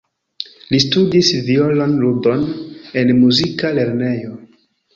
[0.71, 2.47] Li studis violon-ludon
[3.03, 4.37] en muzika lernejo.